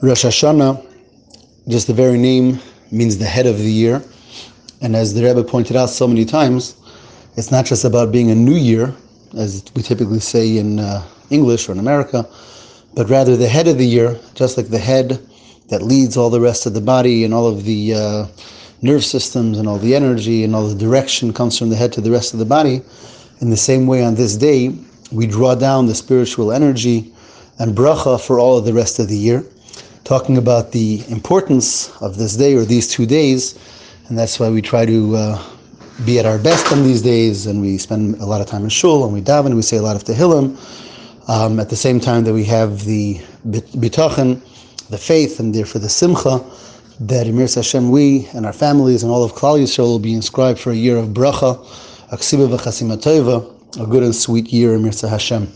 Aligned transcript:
Rosh 0.00 0.24
Hashanah, 0.24 0.86
just 1.66 1.88
the 1.88 1.92
very 1.92 2.18
name 2.18 2.60
means 2.92 3.18
the 3.18 3.24
head 3.24 3.46
of 3.46 3.58
the 3.58 3.70
year. 3.70 4.00
And 4.80 4.94
as 4.94 5.12
the 5.12 5.24
Rebbe 5.24 5.42
pointed 5.42 5.74
out 5.74 5.90
so 5.90 6.06
many 6.06 6.24
times, 6.24 6.76
it's 7.36 7.50
not 7.50 7.66
just 7.66 7.84
about 7.84 8.12
being 8.12 8.30
a 8.30 8.34
new 8.36 8.54
year, 8.54 8.94
as 9.36 9.64
we 9.74 9.82
typically 9.82 10.20
say 10.20 10.56
in 10.56 10.78
uh, 10.78 11.04
English 11.30 11.68
or 11.68 11.72
in 11.72 11.80
America, 11.80 12.24
but 12.94 13.10
rather 13.10 13.36
the 13.36 13.48
head 13.48 13.66
of 13.66 13.76
the 13.76 13.86
year, 13.86 14.16
just 14.34 14.56
like 14.56 14.68
the 14.68 14.78
head 14.78 15.18
that 15.68 15.82
leads 15.82 16.16
all 16.16 16.30
the 16.30 16.40
rest 16.40 16.64
of 16.64 16.74
the 16.74 16.80
body 16.80 17.24
and 17.24 17.34
all 17.34 17.48
of 17.48 17.64
the 17.64 17.94
uh, 17.94 18.26
nerve 18.82 19.04
systems 19.04 19.58
and 19.58 19.66
all 19.66 19.78
the 19.78 19.96
energy 19.96 20.44
and 20.44 20.54
all 20.54 20.68
the 20.68 20.78
direction 20.78 21.32
comes 21.32 21.58
from 21.58 21.70
the 21.70 21.76
head 21.76 21.92
to 21.94 22.00
the 22.00 22.10
rest 22.10 22.32
of 22.32 22.38
the 22.38 22.44
body. 22.44 22.82
In 23.40 23.50
the 23.50 23.56
same 23.56 23.88
way, 23.88 24.04
on 24.04 24.14
this 24.14 24.36
day, 24.36 24.78
we 25.10 25.26
draw 25.26 25.56
down 25.56 25.86
the 25.86 25.94
spiritual 25.96 26.52
energy 26.52 27.12
and 27.58 27.76
bracha 27.76 28.24
for 28.24 28.38
all 28.38 28.56
of 28.56 28.64
the 28.64 28.72
rest 28.72 29.00
of 29.00 29.08
the 29.08 29.16
year, 29.16 29.44
talking 30.08 30.38
about 30.38 30.72
the 30.72 31.04
importance 31.10 31.94
of 32.00 32.16
this 32.16 32.34
day 32.34 32.54
or 32.54 32.64
these 32.64 32.88
two 32.88 33.04
days, 33.04 33.58
and 34.08 34.18
that's 34.18 34.40
why 34.40 34.48
we 34.48 34.62
try 34.62 34.86
to 34.86 35.14
uh, 35.14 35.42
be 36.06 36.18
at 36.18 36.24
our 36.24 36.38
best 36.38 36.72
on 36.72 36.82
these 36.82 37.02
days, 37.02 37.44
and 37.44 37.60
we 37.60 37.76
spend 37.76 38.14
a 38.14 38.24
lot 38.24 38.40
of 38.40 38.46
time 38.46 38.64
in 38.64 38.70
shul, 38.70 39.04
and 39.04 39.12
we 39.12 39.20
daven, 39.20 39.46
and 39.46 39.56
we 39.56 39.60
say 39.60 39.76
a 39.76 39.82
lot 39.82 39.96
of 39.96 40.04
tehillim, 40.04 40.56
um, 41.28 41.60
at 41.60 41.68
the 41.68 41.76
same 41.76 42.00
time 42.00 42.24
that 42.24 42.32
we 42.32 42.42
have 42.42 42.84
the 42.84 43.16
bitachon, 43.46 44.40
the 44.88 44.96
faith, 44.96 45.40
and 45.40 45.54
therefore 45.54 45.82
the 45.82 45.90
simcha, 45.90 46.42
that 47.00 47.26
Emir 47.26 47.46
Hashem, 47.46 47.90
we 47.90 48.28
and 48.32 48.46
our 48.46 48.54
families 48.54 49.02
and 49.02 49.12
all 49.12 49.22
of 49.22 49.32
Klal 49.32 49.60
Yisrael 49.60 49.88
will 49.88 49.98
be 49.98 50.14
inscribed 50.14 50.58
for 50.58 50.70
a 50.70 50.74
year 50.74 50.96
of 50.96 51.08
bracha, 51.08 51.62
aksiba 52.12 52.48
v'chasima 52.48 52.96
a 53.78 53.86
good 53.86 54.02
and 54.02 54.16
sweet 54.16 54.46
year, 54.46 54.74
Emir 54.74 54.92
Hashem. 55.02 55.52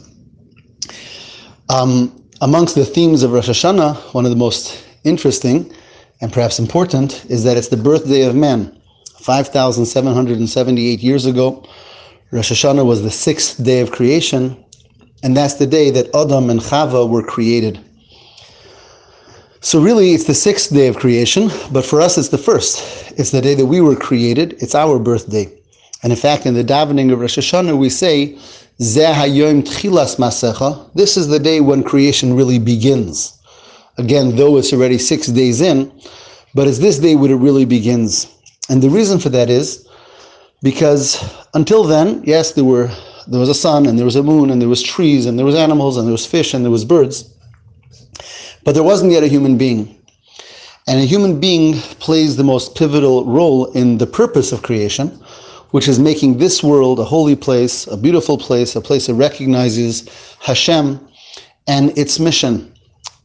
Um, 1.71 2.22
amongst 2.43 2.75
the 2.75 2.85
themes 2.85 3.23
of 3.23 3.33
Rosh 3.33 3.49
Hashanah, 3.49 4.13
one 4.15 4.25
of 4.25 4.33
the 4.33 4.37
most 4.37 4.85
interesting 5.05 5.73
and 6.21 6.33
perhaps 6.33 6.59
important 6.59 7.25
is 7.27 7.45
that 7.45 7.57
it's 7.57 7.69
the 7.69 7.77
birthday 7.77 8.23
of 8.23 8.35
man. 8.35 8.77
5,778 9.21 11.01
years 11.01 11.25
ago, 11.25 11.65
Rosh 12.33 12.51
Hashanah 12.51 12.85
was 12.85 13.03
the 13.03 13.13
sixth 13.13 13.63
day 13.63 13.81
of 13.81 13.93
creation, 13.93 14.57
and 15.23 15.37
that's 15.37 15.55
the 15.55 15.69
day 15.69 15.91
that 15.91 16.13
Adam 16.17 16.51
and 16.51 16.59
Chava 16.59 17.09
were 17.09 17.23
created. 17.23 17.79
So 19.61 19.81
really, 19.81 20.11
it's 20.11 20.25
the 20.25 20.35
sixth 20.35 20.75
day 20.75 20.89
of 20.89 20.97
creation, 20.97 21.49
but 21.71 21.87
for 21.87 22.01
us, 22.01 22.19
it's 22.19 22.31
the 22.31 22.39
first. 22.39 23.13
It's 23.17 23.31
the 23.31 23.41
day 23.41 23.55
that 23.55 23.67
we 23.67 23.81
were 23.81 23.95
created. 23.95 24.55
It's 24.55 24.75
our 24.75 24.99
birthday. 24.99 25.47
And 26.03 26.13
in 26.13 26.19
fact, 26.19 26.47
in 26.47 26.55
the 26.55 26.65
davening 26.65 27.13
of 27.13 27.21
Rosh 27.21 27.39
Hashanah, 27.39 27.79
we 27.79 27.89
say, 27.89 28.37
This 28.79 28.97
is 31.17 31.29
the 31.29 31.41
day 31.43 31.61
when 31.61 31.83
creation 31.83 32.35
really 32.35 32.59
begins. 32.59 33.39
Again, 33.99 34.37
though 34.37 34.57
it's 34.57 34.73
already 34.73 34.99
six 34.99 35.27
days 35.27 35.61
in, 35.61 35.93
but 36.55 36.67
it's 36.67 36.79
this 36.79 36.99
day 36.99 37.15
when 37.15 37.31
it 37.31 37.37
really 37.37 37.65
begins. 37.65 38.27
And 38.69 38.83
the 38.83 38.91
reason 38.91 39.19
for 39.19 39.29
that 39.31 39.51
is 39.51 39.87
because 40.63 41.23
until 41.55 41.85
then, 41.85 42.23
yes, 42.25 42.53
there 42.53 42.65
were 42.65 42.91
there 43.29 43.39
was 43.41 43.49
a 43.49 43.55
sun 43.55 43.87
and 43.87 43.97
there 43.99 44.05
was 44.05 44.17
a 44.17 44.23
moon 44.23 44.51
and 44.51 44.61
there 44.61 44.69
was 44.69 44.83
trees 44.83 45.27
and 45.27 45.39
there 45.39 45.47
was 45.47 45.55
animals 45.55 45.97
and 45.97 46.07
there 46.07 46.13
was 46.13 46.27
fish 46.27 46.55
and 46.55 46.65
there 46.65 46.73
was 46.73 46.85
birds. 46.85 47.31
But 48.65 48.75
there 48.75 48.83
wasn't 48.83 49.13
yet 49.13 49.23
a 49.23 49.29
human 49.29 49.57
being. 49.59 49.97
And 50.89 51.01
a 51.01 51.05
human 51.05 51.39
being 51.39 51.75
plays 52.01 52.37
the 52.37 52.45
most 52.45 52.75
pivotal 52.75 53.25
role 53.25 53.67
in 53.73 53.99
the 53.99 54.07
purpose 54.07 54.51
of 54.51 54.63
creation, 54.63 55.23
which 55.73 55.89
is 55.89 55.99
making 55.99 56.39
this 56.39 56.63
world 56.63 56.99
a 57.01 57.05
holy 57.05 57.37
place, 57.37 57.87
a 57.89 57.97
beautiful 57.97 58.39
place, 58.39 58.77
a 58.77 58.81
place 58.81 59.07
that 59.09 59.15
recognizes 59.15 60.09
Hashem 60.41 61.01
and 61.67 61.97
its 61.99 62.19
mission. 62.21 62.73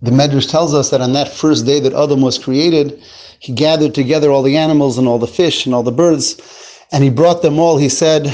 The 0.01 0.11
Medrash 0.11 0.49
tells 0.49 0.73
us 0.73 0.89
that 0.89 1.01
on 1.01 1.13
that 1.13 1.31
first 1.31 1.65
day 1.65 1.79
that 1.81 1.93
Adam 1.93 2.21
was 2.21 2.37
created, 2.37 3.01
he 3.39 3.53
gathered 3.53 3.93
together 3.93 4.31
all 4.31 4.43
the 4.43 4.57
animals 4.57 4.97
and 4.97 5.07
all 5.07 5.19
the 5.19 5.27
fish 5.27 5.65
and 5.65 5.75
all 5.75 5.83
the 5.83 5.91
birds, 5.91 6.37
and 6.91 7.03
he 7.03 7.09
brought 7.09 7.41
them 7.41 7.59
all. 7.59 7.77
He 7.77 7.89
said. 7.89 8.25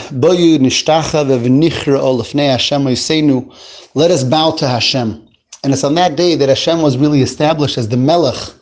Let 3.95 4.11
us 4.11 4.23
bow 4.23 4.51
to 4.51 4.67
Hashem. 4.67 5.27
And 5.63 5.73
it's 5.73 5.83
on 5.83 5.95
that 5.95 6.15
day 6.15 6.35
that 6.35 6.49
Hashem 6.49 6.81
was 6.81 6.97
really 6.97 7.21
established 7.21 7.77
as 7.77 7.87
the 7.87 7.97
Melech, 7.97 8.53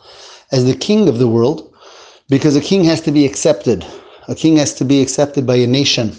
as 0.50 0.64
the 0.64 0.74
king 0.74 1.08
of 1.08 1.18
the 1.18 1.28
world, 1.28 1.74
because 2.28 2.56
a 2.56 2.60
king 2.60 2.84
has 2.84 3.00
to 3.02 3.10
be 3.10 3.26
accepted. 3.26 3.84
A 4.28 4.34
king 4.34 4.56
has 4.56 4.72
to 4.74 4.84
be 4.84 5.02
accepted 5.02 5.46
by 5.46 5.56
a 5.56 5.66
nation. 5.66 6.12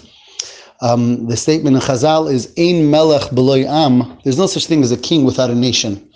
Um, 0.80 1.26
the 1.26 1.36
statement 1.36 1.76
in 1.76 1.82
Chazal 1.82 2.30
is 2.30 2.52
Ein 2.58 2.90
Melech 2.90 3.34
Beloy 3.34 3.64
Am. 3.66 4.18
There's 4.24 4.38
no 4.38 4.46
such 4.46 4.66
thing 4.66 4.82
as 4.82 4.92
a 4.92 4.96
king 4.96 5.24
without 5.24 5.50
a 5.50 5.54
nation. 5.54 6.10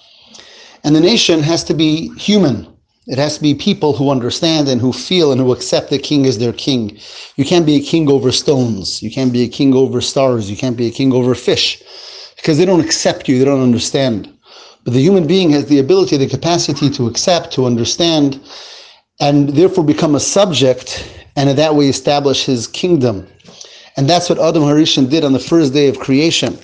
And 0.84 0.94
the 0.94 1.00
nation 1.00 1.42
has 1.42 1.64
to 1.64 1.74
be 1.74 2.14
human. 2.16 2.66
It 3.06 3.16
has 3.16 3.36
to 3.36 3.42
be 3.42 3.54
people 3.54 3.94
who 3.94 4.10
understand 4.10 4.68
and 4.68 4.80
who 4.80 4.92
feel 4.92 5.32
and 5.32 5.40
who 5.40 5.52
accept 5.52 5.88
the 5.88 5.98
king 5.98 6.26
as 6.26 6.38
their 6.38 6.52
king. 6.52 6.98
You 7.36 7.44
can't 7.44 7.64
be 7.64 7.76
a 7.76 7.80
king 7.80 8.10
over 8.10 8.30
stones. 8.30 9.02
You 9.02 9.10
can't 9.10 9.32
be 9.32 9.42
a 9.42 9.48
king 9.48 9.74
over 9.74 10.02
stars. 10.02 10.50
You 10.50 10.56
can't 10.56 10.76
be 10.76 10.88
a 10.88 10.90
king 10.90 11.14
over 11.14 11.34
fish 11.34 11.82
because 12.36 12.58
they 12.58 12.66
don't 12.66 12.84
accept 12.84 13.26
you. 13.28 13.38
They 13.38 13.46
don't 13.46 13.62
understand. 13.62 14.30
But 14.84 14.92
the 14.92 15.00
human 15.00 15.26
being 15.26 15.50
has 15.50 15.66
the 15.66 15.78
ability, 15.78 16.18
the 16.18 16.28
capacity 16.28 16.90
to 16.90 17.06
accept, 17.06 17.52
to 17.54 17.64
understand, 17.64 18.40
and 19.20 19.48
therefore 19.50 19.84
become 19.84 20.14
a 20.14 20.20
subject, 20.20 21.17
and 21.38 21.48
in 21.48 21.54
that 21.54 21.76
way 21.76 21.86
establish 21.86 22.44
his 22.44 22.66
kingdom. 22.66 23.24
And 23.96 24.10
that's 24.10 24.28
what 24.28 24.40
Adam 24.40 24.64
Harishon 24.64 25.08
did 25.08 25.24
on 25.24 25.32
the 25.32 25.38
first 25.38 25.72
day 25.72 25.88
of 25.88 26.00
creation. 26.00 26.58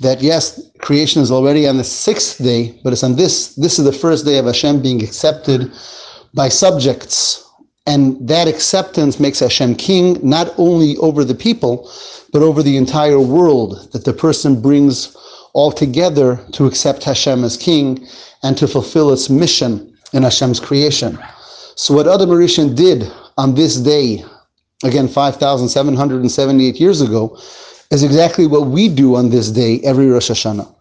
That 0.00 0.20
yes, 0.20 0.60
creation 0.80 1.22
is 1.22 1.30
already 1.30 1.68
on 1.68 1.76
the 1.76 1.84
sixth 1.84 2.38
day, 2.42 2.78
but 2.82 2.92
it's 2.92 3.04
on 3.04 3.14
this, 3.14 3.54
this 3.54 3.78
is 3.78 3.84
the 3.84 3.92
first 3.92 4.24
day 4.24 4.38
of 4.38 4.46
Hashem 4.46 4.82
being 4.82 5.02
accepted 5.04 5.72
by 6.34 6.48
subjects. 6.48 7.44
And 7.86 8.28
that 8.28 8.48
acceptance 8.48 9.20
makes 9.20 9.38
Hashem 9.38 9.76
king, 9.76 10.18
not 10.28 10.52
only 10.58 10.96
over 10.96 11.24
the 11.24 11.34
people, 11.34 11.88
but 12.32 12.42
over 12.42 12.60
the 12.60 12.76
entire 12.76 13.20
world, 13.20 13.88
that 13.92 14.04
the 14.04 14.12
person 14.12 14.60
brings 14.60 15.16
altogether 15.54 16.44
to 16.54 16.66
accept 16.66 17.04
Hashem 17.04 17.44
as 17.44 17.56
king 17.56 18.04
and 18.42 18.58
to 18.58 18.66
fulfill 18.66 19.12
its 19.12 19.30
mission 19.30 19.96
in 20.12 20.24
Hashem's 20.24 20.58
creation. 20.58 21.18
So 21.76 21.94
what 21.94 22.08
Adam 22.08 22.30
Rishon 22.30 22.74
did 22.74 23.10
on 23.38 23.54
this 23.54 23.76
day, 23.76 24.22
again 24.84 25.08
5,778 25.08 26.80
years 26.80 27.00
ago, 27.00 27.38
is 27.90 28.02
exactly 28.02 28.46
what 28.46 28.66
we 28.66 28.88
do 28.88 29.16
on 29.16 29.30
this 29.30 29.50
day 29.50 29.80
every 29.84 30.08
Rosh 30.08 30.30
Hashanah. 30.30 30.74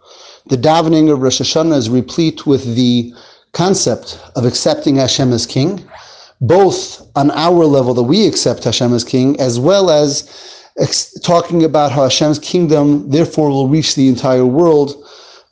The 0.47 0.57
davening 0.57 1.12
of 1.12 1.22
Rosh 1.22 1.40
Hashanah 1.40 1.78
is 1.78 1.90
replete 1.90 2.46
with 2.46 2.75
the 2.75 3.13
concept 3.53 4.19
of 4.35 4.46
accepting 4.46 4.96
Hashem 4.96 5.31
as 5.31 5.46
king, 5.46 5.88
both 6.41 7.07
on 7.16 7.31
our 7.31 7.63
level 7.66 7.94
that 7.94 8.03
we 8.03 8.28
accept 8.28 8.63
Hashem 8.63 8.94
as 8.94 9.03
king, 9.03 9.40
as 9.40 9.59
well 9.59 9.90
as 9.90 10.63
talking 11.23 11.63
about 11.63 11.91
how 11.91 12.03
Hashem's 12.03 12.40
kingdom 12.40 13.09
therefore 13.09 13.50
will 13.50 13.67
reach 13.67 13.96
the 13.96 14.07
entire 14.09 14.46
world. 14.46 15.03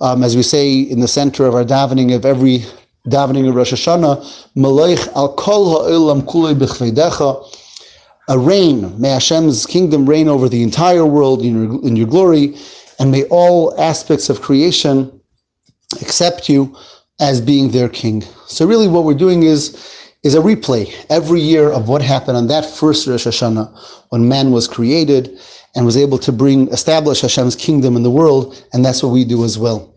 Um, 0.01 0.23
as 0.23 0.35
we 0.35 0.43
say 0.43 0.79
in 0.79 0.99
the 0.99 1.07
center 1.07 1.45
of 1.45 1.55
our 1.55 1.63
davening 1.63 2.13
of 2.13 2.25
every 2.25 2.65
davening 3.07 3.47
of 3.47 3.55
Rosh 3.55 3.73
Hashanah, 3.73 4.47
Malaych 4.55 5.07
al 5.15 5.33
kol 5.33 5.83
ha'olam 5.83 6.21
kulei 6.23 6.55
b'chveidecha, 6.55 7.57
a 8.27 8.39
reign, 8.39 8.99
may 8.99 9.09
Hashem's 9.09 9.65
kingdom 9.65 10.07
reign 10.07 10.27
over 10.27 10.49
the 10.49 10.63
entire 10.63 11.05
world 11.05 11.41
in 11.43 11.63
your, 11.63 11.85
in 11.85 11.95
your 11.95 12.07
glory, 12.07 12.55
and 12.99 13.11
may 13.11 13.23
all 13.25 13.79
aspects 13.79 14.29
of 14.29 14.41
creation 14.41 15.21
accept 16.01 16.49
you 16.49 16.75
as 17.19 17.39
being 17.39 17.69
their 17.71 17.89
king. 17.89 18.23
So 18.47 18.65
really 18.65 18.87
what 18.87 19.03
we're 19.03 19.13
doing 19.13 19.43
is 19.43 19.91
is 20.23 20.33
a 20.33 20.39
replay 20.39 20.91
every 21.11 21.39
year 21.39 21.71
of 21.71 21.87
what 21.87 22.01
happened 22.01 22.35
on 22.35 22.47
that 22.47 22.65
first 22.65 23.05
Rosh 23.05 23.27
Hashanah 23.27 23.69
when 24.09 24.27
man 24.27 24.51
was 24.51 24.67
created 24.67 25.39
and 25.75 25.85
was 25.85 25.95
able 25.95 26.17
to 26.17 26.31
bring, 26.31 26.67
establish 26.69 27.21
Hashem's 27.21 27.55
kingdom 27.55 27.95
in 27.95 28.01
the 28.01 28.09
world, 28.09 28.65
and 28.73 28.83
that's 28.83 29.03
what 29.03 29.09
we 29.09 29.23
do 29.23 29.43
as 29.43 29.59
well. 29.59 29.93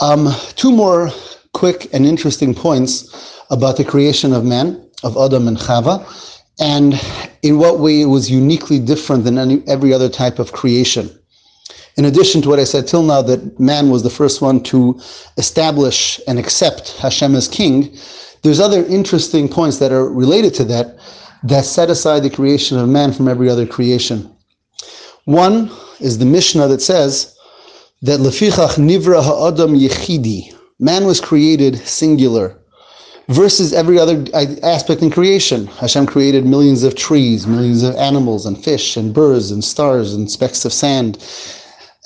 Um, 0.00 0.34
two 0.56 0.72
more 0.72 1.10
quick 1.54 1.88
and 1.94 2.04
interesting 2.04 2.54
points 2.54 3.40
about 3.50 3.78
the 3.78 3.84
creation 3.84 4.34
of 4.34 4.44
man, 4.44 4.86
of 5.02 5.16
Adam 5.16 5.48
and 5.48 5.56
Chava, 5.56 6.04
and 6.60 7.00
in 7.42 7.58
what 7.58 7.80
way 7.80 8.02
it 8.02 8.06
was 8.06 8.30
uniquely 8.30 8.78
different 8.78 9.24
than 9.24 9.38
any, 9.38 9.62
every 9.66 9.92
other 9.92 10.08
type 10.08 10.38
of 10.38 10.52
creation. 10.52 11.10
In 11.96 12.04
addition 12.04 12.42
to 12.42 12.48
what 12.48 12.58
I 12.58 12.64
said 12.64 12.86
till 12.86 13.02
now, 13.02 13.22
that 13.22 13.58
man 13.58 13.88
was 13.88 14.02
the 14.02 14.10
first 14.10 14.42
one 14.42 14.62
to 14.64 15.00
establish 15.36 16.20
and 16.26 16.38
accept 16.38 16.96
Hashem 16.98 17.34
as 17.34 17.48
king, 17.48 17.96
there's 18.42 18.60
other 18.60 18.84
interesting 18.86 19.48
points 19.48 19.78
that 19.78 19.92
are 19.92 20.08
related 20.08 20.54
to 20.54 20.64
that 20.64 20.98
that 21.44 21.64
set 21.64 21.90
aside 21.90 22.22
the 22.22 22.30
creation 22.30 22.78
of 22.78 22.88
man 22.88 23.12
from 23.12 23.28
every 23.28 23.50
other 23.50 23.66
creation. 23.66 24.30
One 25.24 25.70
is 26.00 26.18
the 26.18 26.24
Mishnah 26.24 26.68
that 26.68 26.82
says 26.82 27.36
that 28.02 28.20
lefichach 28.20 28.76
nivra 28.76 29.22
ha'adam 29.22 29.74
yechidi, 29.74 30.53
man 30.78 31.06
was 31.06 31.20
created 31.20 31.76
singular, 31.78 32.56
versus 33.28 33.72
every 33.72 33.98
other 33.98 34.24
uh, 34.34 34.46
aspect 34.62 35.02
in 35.02 35.10
creation. 35.10 35.66
Hashem 35.66 36.06
created 36.06 36.44
millions 36.44 36.82
of 36.82 36.94
trees, 36.94 37.46
millions 37.46 37.82
of 37.82 37.96
animals 37.96 38.46
and 38.46 38.62
fish 38.62 38.96
and 38.96 39.14
birds 39.14 39.50
and 39.50 39.64
stars 39.64 40.14
and 40.14 40.30
specks 40.30 40.64
of 40.64 40.72
sand. 40.72 41.18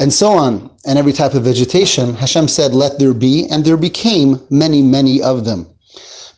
and 0.00 0.12
so 0.12 0.30
on, 0.30 0.70
and 0.86 0.96
every 0.96 1.12
type 1.12 1.34
of 1.34 1.42
vegetation, 1.42 2.14
Hashem 2.14 2.46
said, 2.46 2.72
Let 2.72 3.00
there 3.00 3.14
be, 3.14 3.48
and 3.50 3.64
there 3.64 3.76
became 3.76 4.40
many, 4.48 4.80
many 4.80 5.20
of 5.20 5.44
them. 5.44 5.66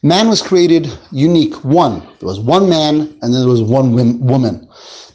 Man 0.02 0.28
was 0.28 0.40
created 0.40 0.90
unique, 1.12 1.62
one. 1.62 2.00
There 2.20 2.28
was 2.28 2.40
one 2.40 2.70
man, 2.70 3.00
and 3.20 3.34
then 3.34 3.40
there 3.40 3.50
was 3.50 3.62
one 3.62 3.92
woman. 4.20 4.66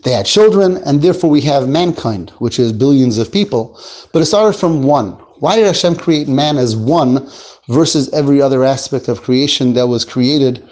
They 0.03 0.11
had 0.11 0.27
children, 0.27 0.77
and 0.85 1.01
therefore 1.01 1.31
we 1.31 1.41
have 1.41 1.67
mankind, 1.67 2.29
which 2.37 2.59
is 2.59 2.71
billions 2.71 3.17
of 3.17 3.31
people. 3.31 3.79
But 4.13 4.21
it 4.21 4.25
started 4.27 4.59
from 4.59 4.83
one. 4.83 5.17
Why 5.39 5.55
did 5.55 5.65
Hashem 5.65 5.95
create 5.95 6.27
man 6.27 6.57
as 6.57 6.75
one 6.75 7.29
versus 7.67 8.09
every 8.13 8.41
other 8.41 8.63
aspect 8.63 9.07
of 9.07 9.21
creation 9.21 9.73
that 9.73 9.87
was 9.87 10.05
created 10.05 10.67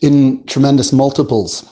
in 0.00 0.44
tremendous 0.44 0.92
multiples? 0.92 1.64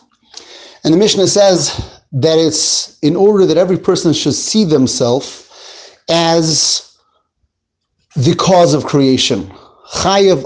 And 0.85 0.95
the 0.95 0.99
Mishnah 0.99 1.27
says 1.27 2.01
that 2.13 2.39
it's 2.39 2.99
in 3.01 3.15
order 3.15 3.47
that 3.47 3.59
every 3.59 3.79
person 3.79 4.13
should 4.13 4.35
see 4.35 4.65
themselves 4.65 5.49
as 6.09 6.97
the 8.17 8.35
cause 8.35 8.75
of 8.75 8.85
creation. 8.85 9.53
Adam 10.05 10.39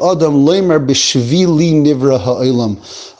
Nivra. 1.84 2.20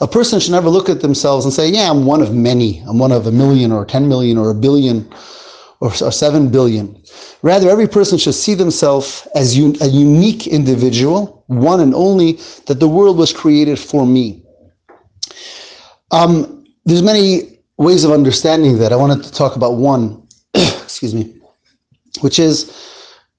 A 0.01 0.07
person 0.07 0.39
should 0.39 0.51
never 0.51 0.69
look 0.69 0.89
at 0.89 1.01
themselves 1.01 1.45
and 1.45 1.53
say, 1.53 1.69
"Yeah, 1.69 1.89
I'm 1.89 2.05
one 2.05 2.21
of 2.21 2.33
many. 2.33 2.83
I'm 2.87 2.97
one 2.97 3.11
of 3.11 3.27
a 3.27 3.31
million, 3.31 3.71
or 3.71 3.85
ten 3.85 4.07
million, 4.07 4.37
or 4.37 4.49
a 4.49 4.55
billion, 4.55 5.07
or, 5.81 5.89
or 5.89 6.11
seven 6.11 6.49
billion. 6.49 7.01
Rather, 7.41 7.69
every 7.69 7.87
person 7.87 8.17
should 8.17 8.33
see 8.33 8.53
themselves 8.53 9.27
as 9.35 9.55
un- 9.57 9.75
a 9.81 9.87
unique 9.87 10.47
individual, 10.47 11.43
one 11.47 11.79
and 11.79 11.93
only, 11.93 12.33
that 12.67 12.79
the 12.79 12.87
world 12.87 13.17
was 13.17 13.33
created 13.33 13.79
for 13.79 14.05
me. 14.05 14.43
Um, 16.11 16.65
there's 16.85 17.01
many 17.01 17.59
ways 17.77 18.03
of 18.03 18.11
understanding 18.11 18.77
that. 18.79 18.93
I 18.93 18.95
wanted 18.95 19.23
to 19.23 19.31
talk 19.31 19.55
about 19.55 19.75
one, 19.75 20.27
excuse 20.53 21.13
me, 21.13 21.35
which 22.21 22.39
is 22.39 22.71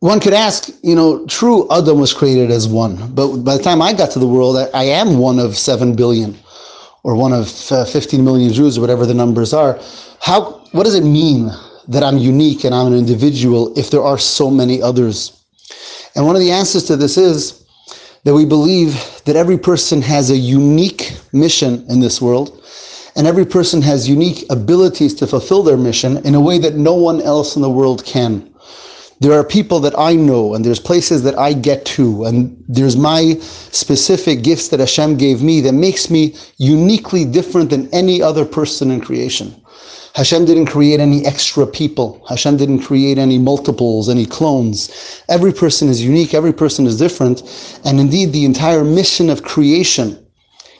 one 0.00 0.21
could 0.21 0.35
ask, 0.35 0.69
you 0.83 0.94
know, 0.94 1.25
true 1.27 1.67
Adam 1.71 1.99
was 1.99 2.12
created 2.12 2.50
as 2.50 2.69
one, 2.69 3.15
but 3.15 3.38
by 3.38 3.56
the 3.56 3.62
time 3.62 3.81
I 3.81 3.93
got 3.94 4.11
to 4.12 4.19
the 4.19 4.29
world, 4.29 4.56
I, 4.56 4.67
I 4.75 4.85
am 4.85 5.19
one 5.19 5.38
of 5.38 5.56
seven 5.56 5.97
billion, 5.97 6.37
or 7.03 7.17
one 7.17 7.33
of 7.33 7.73
uh, 7.73 7.85
15 7.87 8.23
million 8.23 8.53
Jews, 8.53 8.77
or 8.77 8.83
whatever 8.83 9.06
the 9.06 9.15
numbers 9.15 9.55
are. 9.55 9.81
How? 10.21 10.65
What 10.73 10.85
does 10.85 10.94
it 10.94 11.05
mean 11.05 11.50
that 11.88 12.03
I'm 12.03 12.19
unique 12.19 12.65
and 12.65 12.75
I'm 12.75 12.88
an 12.88 12.99
individual 12.99 13.77
if 13.79 13.91
there 13.91 14.03
are 14.03 14.19
so 14.19 14.50
many 14.50 14.83
others? 14.83 15.44
And 16.15 16.27
one 16.27 16.37
of 16.37 16.43
the 16.43 16.50
answers 16.50 16.85
to 16.85 16.97
this 16.97 17.17
is 17.17 17.65
that 18.25 18.35
we 18.35 18.44
believe 18.44 18.94
that 19.25 19.37
every 19.37 19.59
person 19.59 20.03
has 20.03 20.31
a 20.31 20.37
unique 20.37 21.17
mission 21.33 21.85
in 21.88 22.00
this 22.00 22.21
world 22.21 22.62
and 23.17 23.27
every 23.27 23.47
person 23.47 23.81
has 23.83 24.09
unique 24.09 24.44
abilities 24.50 25.15
to 25.15 25.27
fulfill 25.27 25.62
their 25.62 25.77
mission 25.77 26.19
in 26.27 26.35
a 26.35 26.41
way 26.41 26.59
that 26.59 26.75
no 26.75 26.93
one 26.94 27.23
else 27.23 27.56
in 27.56 27.62
the 27.62 27.71
world 27.71 28.05
can. 28.05 28.53
There 29.21 29.33
are 29.33 29.44
people 29.44 29.81
that 29.81 29.99
I 29.99 30.15
know, 30.15 30.55
and 30.55 30.62
there's 30.62 30.79
places 30.79 31.23
that 31.23 31.38
I 31.38 31.55
get 31.55 31.87
to, 31.97 32.27
and 32.27 32.62
there's 32.69 32.99
my 32.99 33.38
specific 33.41 34.43
gifts 34.43 34.69
that 34.69 34.81
Hashem 34.81 35.17
gave 35.17 35.43
me 35.43 35.62
that 35.62 35.73
makes 35.73 36.11
me 36.11 36.37
uniquely 36.59 37.25
different 37.25 37.71
than 37.71 37.88
any 37.94 38.21
other 38.21 38.44
person 38.44 38.91
in 38.91 39.00
creation. 39.00 39.55
Hashem 40.16 40.46
didn't 40.46 40.64
create 40.64 40.98
any 40.98 41.26
extra 41.26 41.66
people. 41.66 42.24
Hashem 42.26 42.56
didn't 42.56 42.80
create 42.80 43.18
any 43.18 43.36
multiples, 43.38 44.08
any 44.08 44.24
clones. 44.24 45.22
Every 45.28 45.52
person 45.52 45.90
is 45.90 46.02
unique, 46.02 46.32
every 46.32 46.54
person 46.54 46.86
is 46.86 46.98
different, 46.98 47.42
and 47.84 48.00
indeed 48.00 48.32
the 48.32 48.46
entire 48.46 48.82
mission 48.82 49.28
of 49.28 49.42
creation 49.42 50.26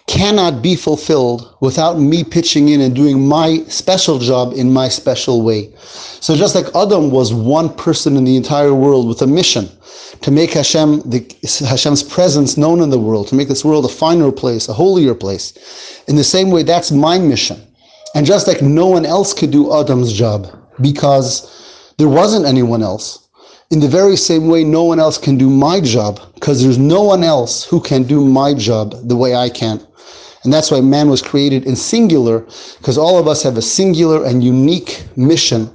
cannot 0.07 0.63
be 0.63 0.75
fulfilled 0.75 1.55
without 1.61 2.01
me 2.01 2.25
pitching 2.25 2.71
in 2.71 2.81
and 2.81 2.97
doing 2.97 3.29
my 3.29 3.63
special 3.69 4.19
job 4.19 4.55
in 4.55 4.73
my 4.73 4.89
special 4.89 5.43
way. 5.43 5.71
So 5.77 6.35
just 6.35 6.55
like 6.55 6.75
Adam 6.75 7.11
was 7.11 7.35
one 7.35 7.69
person 7.69 8.17
in 8.17 8.25
the 8.25 8.37
entire 8.37 8.75
world 8.75 9.07
with 9.07 9.21
a 9.21 9.27
mission 9.27 9.69
to 10.23 10.31
make 10.31 10.53
Hashem 10.53 11.03
the, 11.11 11.21
Hashem's 11.69 12.03
presence 12.03 12.57
known 12.57 12.81
in 12.81 12.89
the 12.89 12.99
world, 12.99 13.29
to 13.29 13.35
make 13.35 13.49
this 13.49 13.67
world 13.67 13.85
a 13.85 13.89
finer 13.89 14.33
place, 14.33 14.67
a 14.71 14.73
holier 14.73 15.15
place. 15.15 15.53
In 16.09 16.17
the 16.17 16.25
same 16.25 16.51
way, 16.51 16.63
that's 16.63 16.91
my 16.91 17.19
mission. 17.19 17.61
And 18.17 18.25
just 18.25 18.47
like 18.47 18.63
no 18.63 18.87
one 18.87 19.05
else 19.05 19.35
could 19.35 19.51
do 19.51 19.79
Adam's 19.79 20.11
job 20.11 20.49
because 20.81 21.53
there 21.99 22.09
wasn't 22.09 22.47
anyone 22.47 22.83
else. 22.83 23.29
In 23.71 23.79
the 23.79 23.89
very 23.89 24.17
same 24.17 24.49
way, 24.49 24.65
no 24.65 24.85
one 24.85 24.99
else 24.99 25.19
can 25.19 25.37
do 25.37 25.51
my 25.51 25.83
job 25.83 26.19
because 26.35 26.63
there's 26.63 26.79
no 26.79 27.03
one 27.03 27.23
else 27.23 27.65
who 27.65 27.79
can 27.79 28.05
do 28.05 28.25
my 28.25 28.55
job 28.55 28.95
the 29.07 29.17
way 29.17 29.35
I 29.35 29.51
can. 29.51 29.87
And 30.45 30.51
that's 30.51 30.71
why 30.71 30.81
man 30.81 31.11
was 31.11 31.21
created 31.21 31.67
in 31.67 31.77
singular, 31.77 32.39
because 32.79 32.97
all 32.97 33.19
of 33.19 33.29
us 33.29 33.43
have 33.43 33.59
a 33.59 33.63
singular 33.63 34.25
and 34.25 34.43
unique 34.43 35.05
mission 35.17 35.69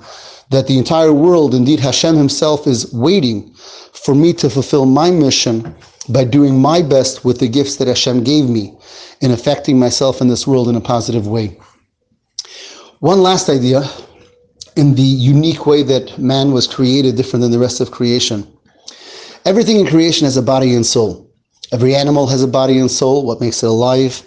that 0.49 0.65
the 0.65 0.79
entire 0.79 1.13
world, 1.13 1.53
indeed 1.53 1.79
Hashem 1.79 2.15
himself, 2.15 2.65
is 2.65 2.91
waiting 2.91 3.53
for 3.93 4.15
me 4.15 4.33
to 4.33 4.49
fulfill 4.49 4.87
my 4.87 5.11
mission 5.11 5.75
by 6.09 6.23
doing 6.23 6.59
my 6.59 6.81
best 6.81 7.23
with 7.23 7.39
the 7.39 7.47
gifts 7.47 7.75
that 7.75 7.87
Hashem 7.87 8.23
gave 8.23 8.49
me 8.49 8.73
in 9.19 9.29
affecting 9.29 9.77
myself 9.77 10.21
in 10.21 10.27
this 10.27 10.47
world 10.47 10.69
in 10.69 10.75
a 10.75 10.81
positive 10.81 11.27
way. 11.27 11.59
One 13.01 13.23
last 13.23 13.49
idea 13.49 13.81
in 14.75 14.93
the 14.93 15.01
unique 15.01 15.65
way 15.65 15.81
that 15.81 16.19
man 16.19 16.51
was 16.51 16.67
created 16.67 17.15
different 17.15 17.41
than 17.41 17.51
the 17.51 17.57
rest 17.57 17.81
of 17.81 17.89
creation. 17.89 18.47
Everything 19.43 19.79
in 19.79 19.87
creation 19.87 20.25
has 20.25 20.37
a 20.37 20.41
body 20.43 20.75
and 20.75 20.85
soul. 20.85 21.27
Every 21.71 21.95
animal 21.95 22.27
has 22.27 22.43
a 22.43 22.47
body 22.47 22.77
and 22.77 22.91
soul, 22.91 23.25
what 23.25 23.41
makes 23.41 23.63
it 23.63 23.69
alive. 23.69 24.21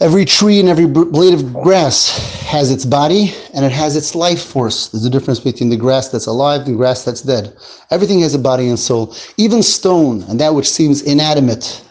Every 0.00 0.26
tree 0.26 0.60
and 0.60 0.68
every 0.68 0.84
blade 0.84 1.32
of 1.32 1.50
grass 1.54 2.10
has 2.42 2.70
its 2.70 2.84
body 2.84 3.32
and 3.54 3.64
it 3.64 3.72
has 3.72 3.96
its 3.96 4.14
life 4.14 4.44
force. 4.44 4.88
There's 4.88 5.06
a 5.06 5.10
difference 5.10 5.40
between 5.40 5.70
the 5.70 5.76
grass 5.78 6.10
that's 6.10 6.26
alive 6.26 6.66
and 6.66 6.76
grass 6.76 7.04
that's 7.04 7.22
dead. 7.22 7.56
Everything 7.90 8.20
has 8.20 8.34
a 8.34 8.38
body 8.38 8.68
and 8.68 8.78
soul. 8.78 9.16
Even 9.38 9.62
stone 9.62 10.24
and 10.24 10.38
that 10.40 10.54
which 10.54 10.68
seems 10.68 11.00
inanimate. 11.00 11.82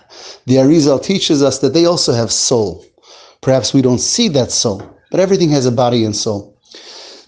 The 0.46 0.58
Arizal 0.58 1.04
teaches 1.04 1.42
us 1.42 1.58
that 1.58 1.74
they 1.74 1.86
also 1.88 2.14
have 2.14 2.32
soul. 2.32 2.86
Perhaps 3.42 3.74
we 3.74 3.82
don't 3.82 3.98
see 3.98 4.28
that 4.28 4.52
soul, 4.52 4.84
but 5.12 5.20
everything 5.20 5.50
has 5.50 5.68
a 5.68 5.72
body 5.72 6.04
and 6.04 6.16
soul. 6.16 6.58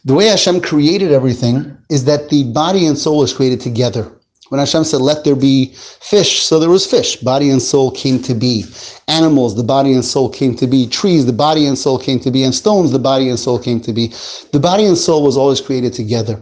The 0.06 0.14
way 0.14 0.26
Hashem 0.26 0.62
created 0.62 1.12
everything 1.12 1.78
is 1.90 2.06
that 2.06 2.30
the 2.30 2.52
body 2.52 2.88
and 2.88 2.98
soul 2.98 3.24
is 3.24 3.34
created 3.34 3.62
together. 3.62 4.12
When 4.50 4.60
Hashem 4.60 4.84
said, 4.84 5.02
let 5.02 5.24
there 5.24 5.36
be 5.36 5.74
fish, 5.74 6.44
so 6.44 6.60
there 6.60 6.70
was 6.70 6.86
fish. 6.86 7.16
Body 7.18 7.50
and 7.50 7.62
soul 7.62 7.90
came 7.92 8.22
to 8.24 8.36
be. 8.36 8.66
Animals, 9.08 9.56
the 9.56 9.64
body 9.64 9.94
and 9.94 10.04
soul 10.04 10.30
came 10.30 10.56
to 10.58 10.68
be. 10.68 10.88
Trees, 10.88 11.26
the 11.26 11.34
body 11.34 11.66
and 11.66 11.78
soul 11.78 11.98
came 11.98 12.20
to 12.20 12.32
be. 12.32 12.44
And 12.44 12.54
stones, 12.54 12.92
the 12.92 13.00
body 13.00 13.30
and 13.30 13.40
soul 13.40 13.58
came 13.58 13.80
to 13.82 13.94
be. 13.94 14.14
The 14.52 14.60
body 14.60 14.86
and 14.86 14.98
soul 14.98 15.24
was 15.24 15.38
always 15.38 15.62
created 15.62 15.94
together. 15.94 16.42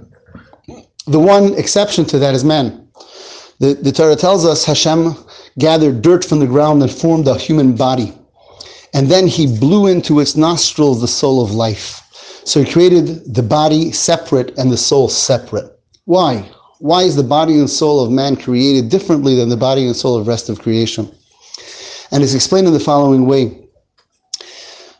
The 1.08 1.20
one 1.20 1.54
exception 1.54 2.06
to 2.06 2.20
that 2.20 2.34
is 2.34 2.44
man. 2.44 2.88
The, 3.60 3.76
the 3.76 3.92
Torah 3.92 4.16
tells 4.16 4.46
us 4.46 4.66
Hashem 4.66 5.16
gathered 5.60 6.02
dirt 6.02 6.26
from 6.26 6.40
the 6.40 6.48
ground 6.48 6.82
and 6.82 6.92
formed 6.92 7.28
a 7.28 7.38
human 7.38 7.76
body. 7.76 8.14
And 8.94 9.07
then 9.07 9.28
he 9.28 9.60
blew 9.60 9.88
into 9.88 10.19
its 10.19 10.36
nostrils 10.36 11.02
the 11.02 11.07
soul 11.07 11.42
of 11.42 11.52
life. 11.52 12.02
So 12.44 12.64
he 12.64 12.71
created 12.71 13.33
the 13.33 13.44
body 13.44 13.92
separate 13.92 14.57
and 14.57 14.71
the 14.71 14.78
soul 14.78 15.07
separate. 15.07 15.80
Why? 16.06 16.50
why 16.81 17.04
is 17.04 17.16
the 17.16 17.24
body 17.24 17.60
and 17.60 17.69
soul 17.69 18.04
of 18.04 18.12
man 18.12 18.36
created 18.36 18.90
differently 18.90 19.36
than 19.36 19.50
the 19.50 19.57
body 19.57 19.86
and 19.86 19.95
soul 19.95 20.18
of 20.18 20.28
rest 20.28 20.50
of 20.50 20.60
creation? 20.60 21.10
And 22.12 22.24
it's 22.24 22.33
explained 22.33 22.66
in 22.66 22.74
the 22.74 22.80
following 22.80 23.28
way. 23.28 23.68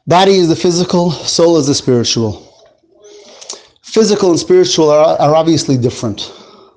Body 0.05 0.36
is 0.36 0.48
the 0.48 0.55
physical, 0.55 1.10
soul 1.10 1.57
is 1.57 1.65
the 1.65 1.74
spiritual. 1.74 2.48
Physical 3.81 4.29
and 4.29 4.39
spiritual 4.39 4.91
are, 4.91 5.19
are 5.19 5.36
obviously 5.36 5.75
different, 5.75 6.31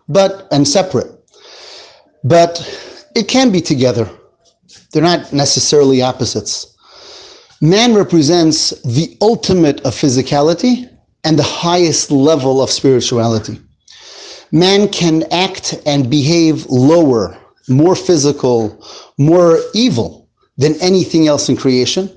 but 0.09 0.49
and 0.51 0.67
separate. 0.67 1.13
But 2.25 2.59
it 3.15 3.29
can 3.29 3.53
be 3.53 3.61
together. 3.61 4.09
They're 4.93 5.03
not 5.03 5.35
necessarily 5.35 6.01
opposites. 6.01 6.74
Man 7.65 7.95
represents 7.95 8.79
the 8.83 9.17
ultimate 9.23 9.81
of 9.87 9.95
physicality 9.95 10.87
and 11.25 11.39
the 11.39 11.43
highest 11.43 12.11
level 12.11 12.61
of 12.61 12.69
spirituality 12.69 13.59
man 14.53 14.87
can 14.87 15.25
act 15.33 15.75
and 15.87 16.11
behave 16.11 16.67
lower, 16.67 17.35
more 17.67 17.97
physical, 17.97 18.87
more 19.17 19.61
evil 19.73 20.29
than 20.59 20.79
anything 20.83 21.27
else 21.27 21.49
in 21.49 21.57
creation. 21.57 22.15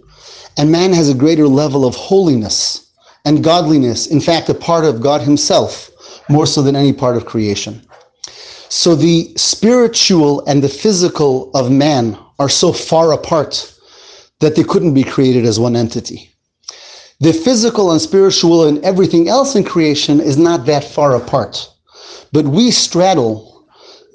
And 0.57 0.69
man 0.69 0.91
has 0.91 1.09
a 1.09 1.15
greater 1.15 1.47
level 1.47 1.85
of 1.85 1.95
holiness 1.95 2.91
and 3.23 3.41
godliness, 3.41 4.07
in 4.07 4.19
fact, 4.19 4.49
a 4.49 4.53
part 4.53 4.83
of 4.83 4.99
God 4.99 5.21
Himself, 5.21 5.89
more 6.29 6.45
so 6.45 6.61
than 6.61 6.75
any 6.75 6.91
part 6.91 7.15
of 7.15 7.25
creation. 7.25 7.81
So 8.67 8.95
the 8.95 9.31
spiritual 9.37 10.45
and 10.45 10.61
the 10.61 10.69
physical 10.83 11.51
of 11.53 11.71
man 11.71 12.17
are 12.37 12.49
so 12.49 12.73
far 12.73 13.13
apart 13.13 13.73
that 14.39 14.55
they 14.55 14.63
couldn't 14.63 14.93
be 14.93 15.03
created 15.03 15.45
as 15.45 15.59
one 15.59 15.75
entity. 15.75 16.29
The 17.19 17.33
physical 17.33 17.91
and 17.91 17.99
spiritual 17.99 18.67
and 18.67 18.83
everything 18.85 19.27
else 19.27 19.55
in 19.55 19.63
creation 19.63 20.19
is 20.19 20.37
not 20.37 20.65
that 20.67 20.83
far 20.83 21.15
apart. 21.15 21.67
But 22.31 22.45
we 22.45 22.69
straddle 22.69 23.65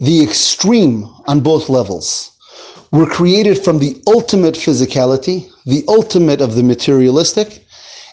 the 0.00 0.22
extreme 0.22 1.04
on 1.26 1.40
both 1.40 1.68
levels. 1.68 2.30
We're 2.92 3.06
created 3.06 3.64
from 3.64 3.78
the 3.78 4.00
ultimate 4.06 4.54
physicality, 4.54 5.50
the 5.66 5.84
ultimate 5.88 6.40
of 6.40 6.54
the 6.54 6.62
materialistic, 6.62 7.64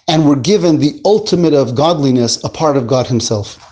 and 0.07 0.27
we're 0.27 0.37
given 0.37 0.79
the 0.79 0.99
ultimate 1.05 1.53
of 1.53 1.75
godliness, 1.75 2.43
a 2.43 2.49
part 2.49 2.77
of 2.77 2.87
God 2.87 3.05
Himself. 3.05 3.63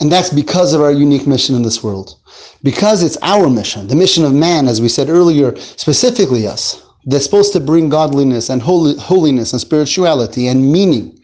And 0.00 0.12
that's 0.12 0.30
because 0.30 0.74
of 0.74 0.82
our 0.82 0.92
unique 0.92 1.26
mission 1.26 1.56
in 1.56 1.62
this 1.62 1.82
world. 1.82 2.16
Because 2.62 3.02
it's 3.02 3.18
our 3.22 3.48
mission, 3.48 3.88
the 3.88 3.96
mission 3.96 4.24
of 4.24 4.32
man, 4.32 4.68
as 4.68 4.80
we 4.80 4.88
said 4.88 5.08
earlier, 5.08 5.56
specifically 5.56 6.46
us, 6.46 6.83
that's 7.06 7.24
supposed 7.24 7.52
to 7.52 7.60
bring 7.60 7.88
godliness 7.88 8.48
and 8.48 8.62
holiness 8.62 9.52
and 9.52 9.60
spirituality 9.60 10.48
and 10.48 10.72
meaning 10.72 11.18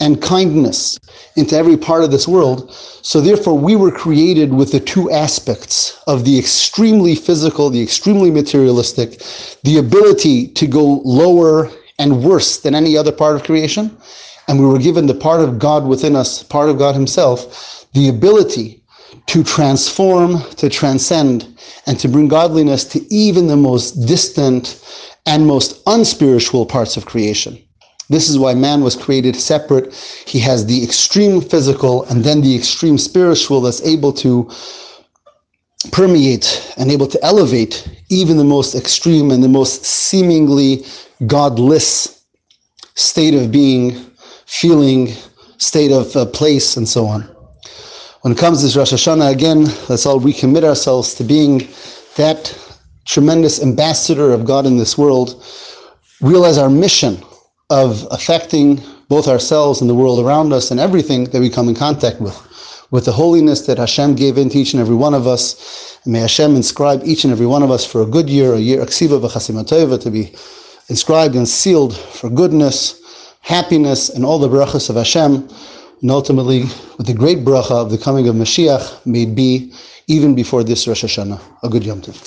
and 0.00 0.22
kindness 0.22 0.98
into 1.36 1.54
every 1.54 1.76
part 1.76 2.02
of 2.02 2.10
this 2.10 2.26
world. 2.26 2.72
So, 3.02 3.20
therefore, 3.20 3.56
we 3.58 3.76
were 3.76 3.90
created 3.90 4.52
with 4.52 4.72
the 4.72 4.80
two 4.80 5.10
aspects 5.10 6.02
of 6.06 6.24
the 6.24 6.38
extremely 6.38 7.14
physical, 7.14 7.70
the 7.70 7.82
extremely 7.82 8.30
materialistic, 8.30 9.22
the 9.62 9.78
ability 9.78 10.48
to 10.48 10.66
go 10.66 11.02
lower 11.04 11.70
and 11.98 12.24
worse 12.24 12.60
than 12.60 12.74
any 12.74 12.96
other 12.96 13.12
part 13.12 13.36
of 13.36 13.44
creation. 13.44 13.96
And 14.48 14.58
we 14.58 14.66
were 14.66 14.78
given 14.78 15.06
the 15.06 15.14
part 15.14 15.40
of 15.42 15.58
God 15.58 15.86
within 15.86 16.16
us, 16.16 16.42
part 16.42 16.70
of 16.70 16.78
God 16.78 16.94
Himself, 16.94 17.86
the 17.92 18.08
ability 18.08 18.82
to 19.26 19.44
transform, 19.44 20.42
to 20.56 20.68
transcend, 20.68 21.46
and 21.86 21.98
to 22.00 22.08
bring 22.08 22.28
godliness 22.28 22.84
to 22.84 23.14
even 23.14 23.46
the 23.46 23.56
most 23.56 23.92
distant 24.06 24.82
and 25.26 25.46
most 25.46 25.82
unspiritual 25.86 26.66
parts 26.66 26.96
of 26.96 27.06
creation. 27.06 27.58
This 28.08 28.28
is 28.28 28.38
why 28.38 28.54
man 28.54 28.82
was 28.82 28.96
created 28.96 29.36
separate. 29.36 29.94
He 30.26 30.40
has 30.40 30.66
the 30.66 30.82
extreme 30.82 31.40
physical 31.40 32.04
and 32.06 32.24
then 32.24 32.40
the 32.40 32.56
extreme 32.56 32.98
spiritual 32.98 33.60
that's 33.60 33.82
able 33.82 34.12
to 34.14 34.50
permeate 35.92 36.74
and 36.76 36.90
able 36.90 37.06
to 37.06 37.24
elevate 37.24 37.88
even 38.08 38.36
the 38.36 38.44
most 38.44 38.74
extreme 38.74 39.30
and 39.30 39.42
the 39.42 39.48
most 39.48 39.84
seemingly 39.84 40.84
godless 41.26 42.24
state 42.96 43.34
of 43.34 43.52
being, 43.52 43.94
feeling, 44.46 45.14
state 45.58 45.92
of 45.92 46.14
uh, 46.16 46.26
place, 46.26 46.76
and 46.76 46.88
so 46.88 47.06
on. 47.06 47.22
When 48.22 48.32
it 48.32 48.38
comes 48.38 48.60
to 48.60 48.78
Rosh 48.78 48.92
Hashanah, 48.92 49.32
again, 49.32 49.64
let's 49.88 50.04
all 50.04 50.20
recommit 50.20 50.64
ourselves 50.64 51.14
to 51.14 51.24
being 51.24 51.68
that 52.16 52.54
tremendous 53.10 53.60
ambassador 53.60 54.32
of 54.32 54.44
God 54.44 54.66
in 54.66 54.76
this 54.76 54.96
world, 54.96 55.44
realize 56.20 56.58
our 56.58 56.70
mission 56.70 57.20
of 57.68 58.06
affecting 58.12 58.80
both 59.08 59.26
ourselves 59.26 59.80
and 59.80 59.90
the 59.90 59.94
world 59.94 60.24
around 60.24 60.52
us 60.52 60.70
and 60.70 60.78
everything 60.78 61.24
that 61.24 61.40
we 61.40 61.50
come 61.50 61.68
in 61.68 61.74
contact 61.74 62.20
with, 62.20 62.36
with 62.92 63.04
the 63.04 63.12
holiness 63.12 63.66
that 63.66 63.78
Hashem 63.78 64.14
gave 64.14 64.38
into 64.38 64.58
each 64.58 64.74
and 64.74 64.80
every 64.80 64.94
one 64.94 65.14
of 65.14 65.26
us. 65.26 65.98
And 66.04 66.12
may 66.12 66.20
Hashem 66.20 66.54
inscribe 66.54 67.02
each 67.04 67.24
and 67.24 67.32
every 67.32 67.46
one 67.46 67.64
of 67.64 67.70
us 67.72 67.84
for 67.84 68.02
a 68.02 68.06
good 68.06 68.30
year, 68.30 68.54
a 68.54 68.58
year 68.58 68.80
aksiva 68.80 69.20
v'chasimatova, 69.20 70.00
to 70.02 70.10
be 70.10 70.32
inscribed 70.88 71.34
and 71.34 71.48
sealed 71.48 71.96
for 71.96 72.30
goodness, 72.30 73.34
happiness, 73.40 74.08
and 74.08 74.24
all 74.24 74.38
the 74.38 74.48
brachas 74.48 74.88
of 74.88 74.94
Hashem. 74.94 75.48
And 76.02 76.10
ultimately, 76.10 76.62
with 76.96 77.08
the 77.08 77.14
great 77.14 77.38
bracha 77.38 77.72
of 77.72 77.90
the 77.90 77.98
coming 77.98 78.28
of 78.28 78.36
Mashiach, 78.36 79.04
may 79.04 79.26
be 79.26 79.72
even 80.06 80.34
before 80.34 80.62
this 80.64 80.86
Rosh 80.86 81.04
Hashanah. 81.04 81.40
A 81.64 81.68
good 81.68 81.84
Yom 81.84 82.00
Tov. 82.02 82.18